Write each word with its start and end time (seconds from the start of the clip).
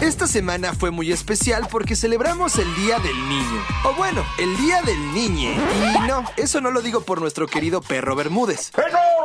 Esta 0.00 0.26
semana 0.26 0.72
fue 0.72 0.90
muy 0.90 1.12
especial 1.12 1.68
porque 1.70 1.94
celebramos 1.94 2.56
el 2.56 2.74
Día 2.74 2.98
del 3.00 3.28
Niño. 3.28 3.66
O 3.84 3.92
bueno, 3.94 4.24
el 4.38 4.56
Día 4.56 4.80
del 4.80 5.12
Niñe. 5.12 5.54
Y 5.94 6.08
no, 6.08 6.24
eso 6.38 6.62
no 6.62 6.70
lo 6.70 6.80
digo 6.80 7.02
por 7.02 7.20
nuestro 7.20 7.46
querido 7.46 7.82
perro 7.82 8.16
Bermúdez. 8.16 8.72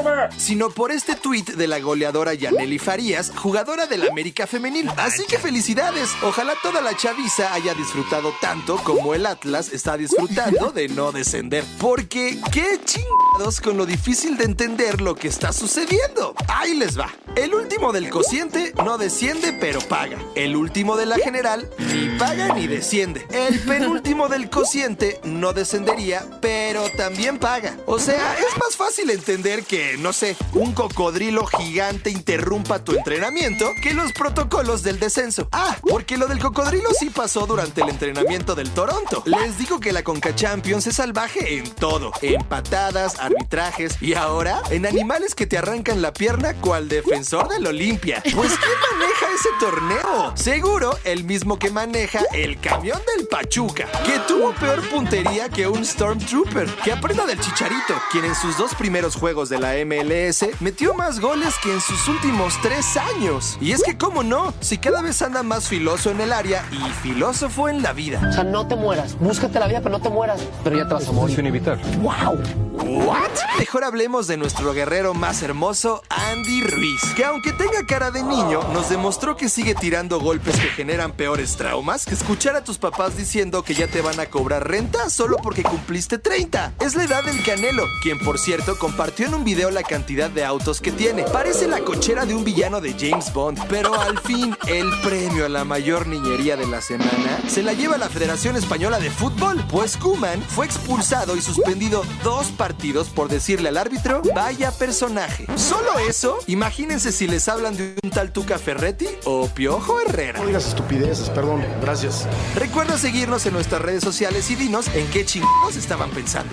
¡Enorme! 0.00 0.28
Sino 0.36 0.70
por 0.70 0.92
este 0.92 1.14
tuit 1.14 1.50
de 1.50 1.66
la 1.66 1.80
goleadora 1.80 2.34
Yaneli 2.34 2.78
Farías, 2.78 3.32
jugadora 3.34 3.86
del 3.86 4.08
América 4.08 4.46
Femenil. 4.46 4.90
Así 4.96 5.24
que 5.26 5.38
felicidades. 5.38 6.10
Ojalá 6.22 6.54
toda 6.62 6.80
la 6.80 6.96
chaviza 6.96 7.52
haya 7.54 7.74
disfrutado 7.74 8.32
tanto 8.40 8.76
como 8.78 9.14
el 9.14 9.26
Atlas 9.26 9.72
está 9.72 9.96
disfrutando 9.96 10.70
de 10.70 10.88
no 10.88 11.12
descender. 11.12 11.64
Porque 11.78 12.38
qué 12.52 12.80
chingados 12.84 13.60
con 13.60 13.76
lo 13.76 13.86
difícil 13.86 14.36
de 14.36 14.44
entender 14.44 15.00
lo 15.00 15.14
que 15.14 15.28
está 15.28 15.52
sucediendo. 15.52 16.34
Ahí 16.48 16.74
les 16.74 16.98
va. 16.98 17.10
El 17.36 17.54
último 17.54 17.92
del 17.92 18.10
cociente 18.10 18.72
no 18.84 18.98
desciende 18.98 19.52
pero 19.52 19.80
paga. 19.80 20.18
El 20.34 20.56
último 20.56 20.96
de 20.96 21.06
la 21.06 21.16
general 21.16 21.68
ni 21.78 22.01
paga 22.22 22.54
ni 22.54 22.68
desciende. 22.68 23.26
El 23.32 23.58
penúltimo 23.60 24.28
del 24.28 24.48
cociente 24.48 25.20
no 25.24 25.52
descendería, 25.52 26.24
pero 26.40 26.88
también 26.96 27.36
paga. 27.38 27.76
O 27.86 27.98
sea, 27.98 28.38
es 28.38 28.56
más 28.58 28.76
fácil 28.76 29.10
entender 29.10 29.64
que, 29.64 29.96
no 29.98 30.12
sé, 30.12 30.36
un 30.52 30.72
cocodrilo 30.72 31.46
gigante 31.46 32.10
interrumpa 32.10 32.84
tu 32.84 32.92
entrenamiento 32.92 33.68
que 33.82 33.92
los 33.92 34.12
protocolos 34.12 34.84
del 34.84 35.00
descenso. 35.00 35.48
Ah, 35.50 35.76
porque 35.80 36.16
lo 36.16 36.28
del 36.28 36.38
cocodrilo 36.38 36.90
sí 36.96 37.10
pasó 37.10 37.44
durante 37.44 37.82
el 37.82 37.88
entrenamiento 37.88 38.54
del 38.54 38.70
Toronto. 38.70 39.24
Les 39.26 39.58
digo 39.58 39.80
que 39.80 39.92
la 39.92 40.04
Conca 40.04 40.32
Champions 40.32 40.86
es 40.86 40.96
salvaje 40.96 41.58
en 41.58 41.68
todo. 41.72 42.12
En 42.22 42.44
patadas, 42.44 43.18
arbitrajes 43.18 44.00
y 44.00 44.14
ahora 44.14 44.62
en 44.70 44.86
animales 44.86 45.34
que 45.34 45.48
te 45.48 45.58
arrancan 45.58 46.00
la 46.00 46.12
pierna 46.12 46.54
cual 46.54 46.88
defensor 46.88 47.48
del 47.48 47.66
Olimpia. 47.66 48.22
Pues 48.32 48.52
¿quién 48.52 48.78
maneja 48.92 49.26
ese 49.34 49.48
torneo? 49.58 50.36
Seguro 50.36 50.96
el 51.02 51.24
mismo 51.24 51.58
que 51.58 51.70
maneja 51.70 52.11
el 52.34 52.58
camión 52.60 53.00
del 53.16 53.26
Pachuca, 53.26 53.86
que 54.04 54.18
tuvo 54.28 54.52
peor 54.54 54.86
puntería 54.88 55.48
que 55.48 55.66
un 55.66 55.84
Stormtrooper. 55.84 56.68
Que 56.84 56.92
aprenda 56.92 57.24
del 57.26 57.40
Chicharito, 57.40 57.94
quien 58.10 58.24
en 58.24 58.34
sus 58.34 58.58
dos 58.58 58.74
primeros 58.74 59.16
juegos 59.16 59.48
de 59.48 59.58
la 59.58 59.72
MLS 59.84 60.60
metió 60.60 60.94
más 60.94 61.20
goles 61.20 61.54
que 61.62 61.72
en 61.72 61.80
sus 61.80 62.08
últimos 62.08 62.60
tres 62.60 62.96
años. 62.96 63.56
Y 63.60 63.72
es 63.72 63.82
que, 63.82 63.96
¿cómo 63.96 64.22
no? 64.22 64.52
Si 64.60 64.78
cada 64.78 65.00
vez 65.00 65.22
anda 65.22 65.42
más 65.42 65.68
filoso 65.68 66.10
en 66.10 66.20
el 66.20 66.32
área 66.32 66.64
y 66.70 66.90
filósofo 67.02 67.68
en 67.68 67.82
la 67.82 67.92
vida. 67.92 68.20
O 68.28 68.32
sea, 68.32 68.44
no 68.44 68.66
te 68.66 68.76
mueras. 68.76 69.18
Búscate 69.18 69.58
la 69.58 69.66
vida, 69.66 69.80
pero 69.80 69.96
no 69.96 70.02
te 70.02 70.10
mueras. 70.10 70.40
Pero 70.64 70.76
ya 70.76 70.86
te 70.86 70.94
vas 70.94 71.08
a 71.08 71.12
morir. 71.12 71.38
evitar. 71.46 71.78
¡Wow! 71.98 72.38
¿What? 72.72 73.30
Mejor 73.58 73.84
hablemos 73.84 74.26
de 74.26 74.36
nuestro 74.36 74.72
guerrero 74.74 75.14
más 75.14 75.42
hermoso, 75.42 76.02
Andy 76.08 76.62
Ruiz, 76.62 77.02
que 77.16 77.24
aunque 77.24 77.52
tenga 77.52 77.86
cara 77.86 78.10
de 78.10 78.22
niño, 78.22 78.60
nos 78.72 78.88
demostró 78.88 79.36
que 79.36 79.48
sigue 79.48 79.74
tirando 79.74 80.20
golpes 80.20 80.58
que 80.58 80.68
generan 80.68 81.12
peores 81.12 81.56
traumas 81.56 81.91
que 81.92 82.14
escuchar 82.14 82.56
a 82.56 82.64
tus 82.64 82.78
papás 82.78 83.18
diciendo 83.18 83.62
que 83.62 83.74
ya 83.74 83.86
te 83.86 84.00
van 84.00 84.18
a 84.18 84.24
cobrar 84.24 84.66
renta 84.66 85.10
solo 85.10 85.36
porque 85.42 85.62
cumpliste 85.62 86.16
30. 86.16 86.72
Es 86.80 86.94
la 86.94 87.04
edad 87.04 87.22
del 87.22 87.42
Canelo, 87.44 87.84
quien 88.02 88.18
por 88.18 88.38
cierto 88.38 88.78
compartió 88.78 89.26
en 89.26 89.34
un 89.34 89.44
video 89.44 89.70
la 89.70 89.82
cantidad 89.82 90.30
de 90.30 90.42
autos 90.42 90.80
que 90.80 90.90
tiene. 90.90 91.24
Parece 91.24 91.68
la 91.68 91.80
cochera 91.80 92.24
de 92.24 92.34
un 92.34 92.44
villano 92.44 92.80
de 92.80 92.94
James 92.98 93.30
Bond, 93.34 93.60
pero 93.68 94.00
al 94.00 94.18
fin 94.20 94.56
el 94.68 94.88
premio 95.02 95.44
a 95.44 95.50
la 95.50 95.64
mayor 95.64 96.06
niñería 96.06 96.56
de 96.56 96.66
la 96.66 96.80
semana 96.80 97.40
se 97.46 97.62
la 97.62 97.74
lleva 97.74 97.98
la 97.98 98.08
Federación 98.08 98.56
Española 98.56 98.98
de 98.98 99.10
Fútbol, 99.10 99.62
pues 99.70 99.98
Kuman 99.98 100.42
fue 100.42 100.64
expulsado 100.64 101.36
y 101.36 101.42
suspendido 101.42 102.04
dos 102.24 102.46
partidos 102.46 103.10
por 103.10 103.28
decirle 103.28 103.68
al 103.68 103.76
árbitro, 103.76 104.22
vaya 104.34 104.70
personaje. 104.70 105.44
Solo 105.56 105.98
eso, 106.08 106.38
imagínense 106.46 107.12
si 107.12 107.26
les 107.28 107.48
hablan 107.48 107.76
de 107.76 107.96
un 108.02 108.10
tal 108.10 108.32
Tuca 108.32 108.58
Ferretti 108.58 109.08
o 109.24 109.48
Piojo 109.48 110.00
Herrera. 110.00 110.38
No 110.38 110.46
digas 110.46 110.66
estupideces, 110.66 111.28
perdón, 111.28 111.62
gracias. 111.82 112.26
Recuerda 112.54 112.96
seguirnos 112.96 113.44
en 113.46 113.52
nuestras 113.52 113.82
redes 113.82 114.02
sociales 114.02 114.50
y 114.50 114.54
dinos 114.54 114.88
en 114.94 115.06
qué 115.10 115.24
chingados 115.26 115.76
estaban 115.76 116.10
pensando. 116.10 116.52